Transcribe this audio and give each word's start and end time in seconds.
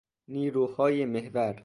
نیروهای 0.27 1.05
محور 1.05 1.59